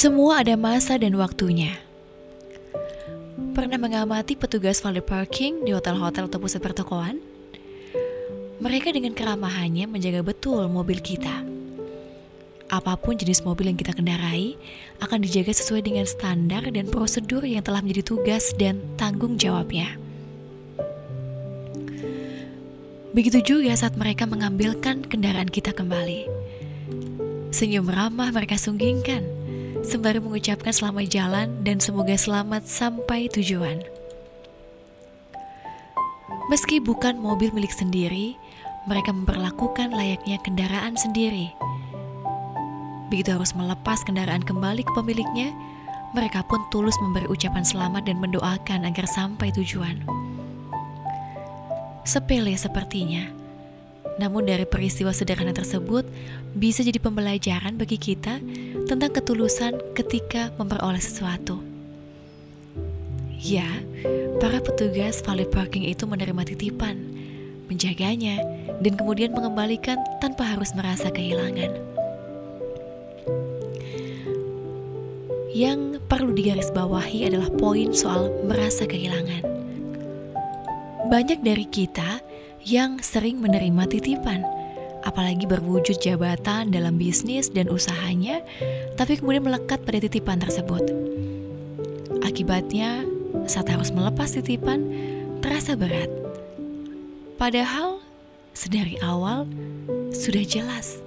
[0.00, 1.76] Semua ada masa dan waktunya.
[3.52, 7.20] Pernah mengamati petugas valet parking di hotel-hotel atau pusat pertokoan?
[8.64, 11.44] Mereka dengan keramahannya menjaga betul mobil kita.
[12.72, 14.56] Apa pun jenis mobil yang kita kendarai
[15.04, 20.00] akan dijaga sesuai dengan standar dan prosedur yang telah menjadi tugas dan tanggung jawabnya.
[23.12, 26.24] Begitu juga saat mereka mengambilkan kendaraan kita kembali.
[27.52, 29.39] Senyum ramah mereka sunggingkan
[29.86, 33.80] sembari mengucapkan selamat jalan dan semoga selamat sampai tujuan.
[36.52, 38.34] Meski bukan mobil milik sendiri,
[38.84, 41.54] mereka memperlakukan layaknya kendaraan sendiri.
[43.08, 45.54] Begitu harus melepas kendaraan kembali ke pemiliknya,
[46.10, 50.02] mereka pun tulus memberi ucapan selamat dan mendoakan agar sampai tujuan.
[52.02, 53.39] Sepele sepertinya,
[54.20, 56.04] namun dari peristiwa sederhana tersebut
[56.52, 58.36] bisa jadi pembelajaran bagi kita
[58.84, 61.64] tentang ketulusan ketika memperoleh sesuatu.
[63.40, 63.80] Ya,
[64.36, 67.00] para petugas valet parking itu menerima titipan,
[67.72, 68.44] menjaganya,
[68.84, 71.72] dan kemudian mengembalikan tanpa harus merasa kehilangan.
[75.56, 79.48] Yang perlu digarisbawahi adalah poin soal merasa kehilangan.
[81.08, 82.20] Banyak dari kita
[82.64, 84.44] yang sering menerima titipan,
[85.00, 88.44] apalagi berwujud jabatan dalam bisnis dan usahanya,
[89.00, 90.84] tapi kemudian melekat pada titipan tersebut.
[92.20, 93.04] Akibatnya,
[93.48, 94.84] saat harus melepas titipan,
[95.40, 96.12] terasa berat.
[97.40, 98.04] Padahal,
[98.52, 99.48] sedari awal
[100.12, 101.00] sudah jelas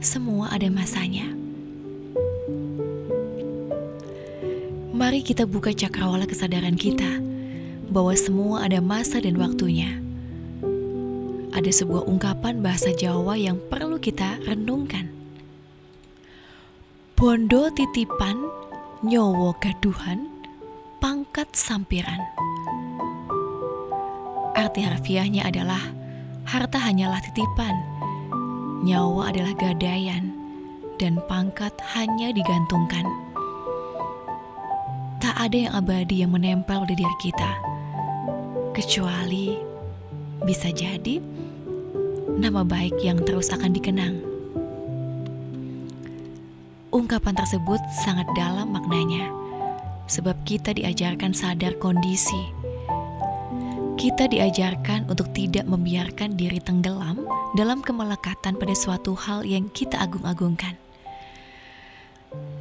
[0.00, 1.28] semua ada masanya.
[4.92, 7.20] Mari kita buka cakrawala kesadaran kita
[7.92, 10.01] bahwa semua ada masa dan waktunya
[11.52, 15.12] ada sebuah ungkapan bahasa Jawa yang perlu kita renungkan.
[17.12, 18.40] Bondo titipan,
[19.04, 20.26] nyowo gaduhan,
[20.98, 22.18] pangkat sampiran.
[24.56, 25.80] Arti harfiahnya adalah
[26.48, 27.76] harta hanyalah titipan,
[28.82, 30.32] nyawa adalah gadaian,
[30.96, 33.06] dan pangkat hanya digantungkan.
[35.22, 37.50] Tak ada yang abadi yang menempel di diri kita,
[38.74, 39.71] kecuali
[40.42, 41.20] bisa jadi
[42.32, 44.16] nama baik yang terus akan dikenang.
[46.92, 49.32] Ungkapan tersebut sangat dalam maknanya,
[50.08, 52.52] sebab kita diajarkan sadar kondisi.
[53.96, 57.22] Kita diajarkan untuk tidak membiarkan diri tenggelam
[57.56, 60.76] dalam kemelekatan pada suatu hal yang kita agung-agungkan.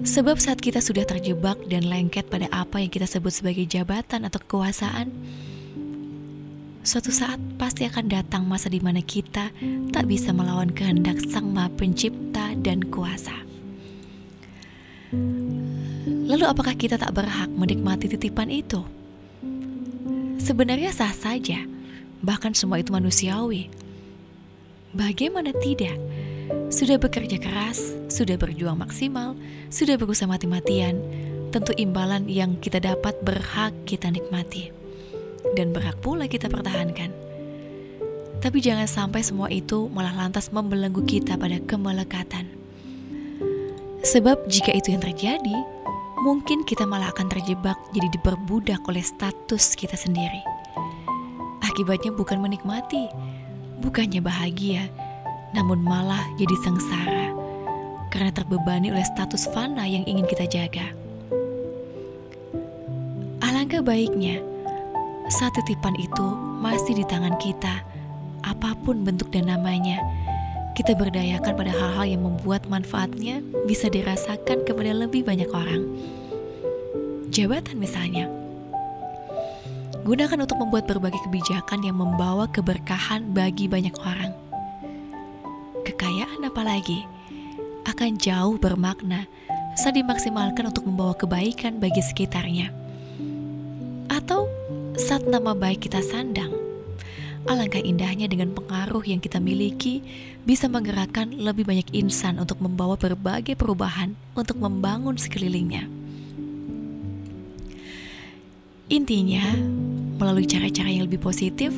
[0.03, 4.39] Sebab saat kita sudah terjebak dan lengket pada apa yang kita sebut sebagai jabatan atau
[4.43, 5.11] kekuasaan,
[6.81, 9.53] Suatu saat pasti akan datang masa di mana kita
[9.93, 13.37] tak bisa melawan kehendak Sang Maha Pencipta dan Kuasa.
[16.01, 18.81] Lalu apakah kita tak berhak menikmati titipan itu?
[20.41, 21.61] Sebenarnya sah saja,
[22.25, 23.69] bahkan semua itu manusiawi.
[24.97, 26.01] Bagaimana tidak?
[26.73, 29.37] Sudah bekerja keras, sudah berjuang maksimal,
[29.69, 30.97] sudah berusaha mati-matian,
[31.53, 34.80] tentu imbalan yang kita dapat berhak kita nikmati
[35.55, 37.11] dan berhak pula kita pertahankan.
[38.41, 42.49] Tapi jangan sampai semua itu malah lantas membelenggu kita pada kemelekatan.
[44.01, 45.57] Sebab jika itu yang terjadi,
[46.25, 50.41] mungkin kita malah akan terjebak jadi diperbudak oleh status kita sendiri.
[51.61, 53.05] Akibatnya bukan menikmati,
[53.85, 54.89] bukannya bahagia,
[55.53, 57.29] namun malah jadi sengsara
[58.11, 60.91] karena terbebani oleh status fana yang ingin kita jaga.
[63.39, 64.50] Alangkah baiknya
[65.31, 66.27] saat titipan itu
[66.59, 67.79] masih di tangan kita,
[68.43, 70.03] apa pun bentuk dan namanya,
[70.75, 75.87] kita berdayakan pada hal-hal yang membuat manfaatnya bisa dirasakan kepada lebih banyak orang.
[77.31, 78.27] Jabatan misalnya,
[80.03, 84.35] gunakan untuk membuat berbagai kebijakan yang membawa keberkahan bagi banyak orang.
[85.87, 87.07] Kekayaan apalagi
[87.87, 89.31] akan jauh bermakna
[89.79, 92.67] saat dimaksimalkan untuk membawa kebaikan bagi sekitarnya.
[94.11, 94.51] Atau
[95.01, 96.53] saat nama baik kita sandang,
[97.49, 100.05] Alangkah indahnya dengan pengaruh yang kita miliki
[100.45, 105.89] bisa menggerakkan lebih banyak insan untuk membawa berbagai perubahan untuk membangun sekelilingnya.
[108.93, 109.57] Intinya,
[110.21, 111.73] melalui cara-cara yang lebih positif,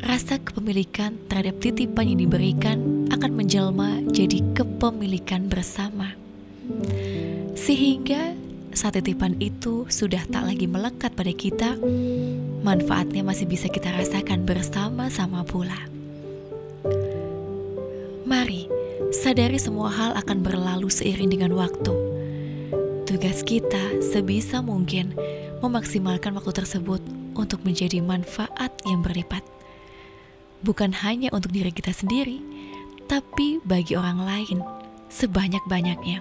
[0.00, 6.16] rasa kepemilikan terhadap titipan yang diberikan akan menjelma jadi kepemilikan bersama.
[7.52, 8.32] Sehingga
[8.76, 11.80] saat titipan itu sudah tak lagi melekat pada kita,
[12.60, 15.80] manfaatnya masih bisa kita rasakan bersama-sama pula.
[18.28, 18.68] Mari
[19.16, 21.88] sadari semua hal akan berlalu seiring dengan waktu.
[23.08, 25.16] Tugas kita sebisa mungkin
[25.64, 27.00] memaksimalkan waktu tersebut
[27.32, 29.40] untuk menjadi manfaat yang berlipat.
[30.60, 32.44] Bukan hanya untuk diri kita sendiri,
[33.08, 34.60] tapi bagi orang lain
[35.08, 36.20] sebanyak-banyaknya.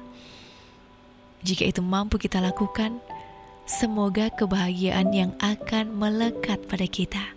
[1.45, 2.97] Jika itu mampu kita lakukan,
[3.65, 7.33] Semoga kebahagiaan yang akan melekat pada kita.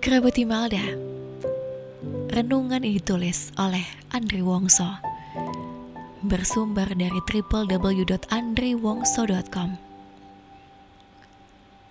[0.00, 0.96] Kerabat Imelda
[2.32, 4.88] Renungan ini ditulis oleh Andri Wongso.
[6.24, 9.70] Bersumber dari www.andriwongso.com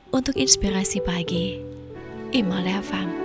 [0.10, 1.62] Untuk inspirasi pagi,
[2.34, 3.25] Imelda FM